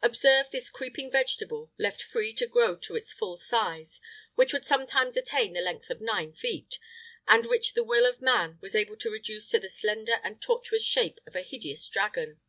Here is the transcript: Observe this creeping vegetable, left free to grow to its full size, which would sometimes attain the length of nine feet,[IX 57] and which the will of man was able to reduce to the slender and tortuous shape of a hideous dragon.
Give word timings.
Observe 0.00 0.48
this 0.52 0.70
creeping 0.70 1.10
vegetable, 1.10 1.72
left 1.76 2.00
free 2.00 2.32
to 2.32 2.46
grow 2.46 2.76
to 2.76 2.94
its 2.94 3.12
full 3.12 3.36
size, 3.36 4.00
which 4.36 4.52
would 4.52 4.64
sometimes 4.64 5.16
attain 5.16 5.54
the 5.54 5.60
length 5.60 5.90
of 5.90 6.00
nine 6.00 6.32
feet,[IX 6.32 6.76
57] 7.26 7.40
and 7.40 7.50
which 7.50 7.74
the 7.74 7.82
will 7.82 8.06
of 8.06 8.20
man 8.22 8.58
was 8.62 8.76
able 8.76 8.96
to 8.96 9.10
reduce 9.10 9.50
to 9.50 9.58
the 9.58 9.68
slender 9.68 10.20
and 10.22 10.40
tortuous 10.40 10.84
shape 10.84 11.18
of 11.26 11.34
a 11.34 11.42
hideous 11.42 11.88
dragon. 11.88 12.40